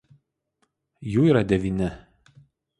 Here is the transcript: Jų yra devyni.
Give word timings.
Jų 1.17 1.27
yra 1.29 1.45
devyni. 1.53 1.93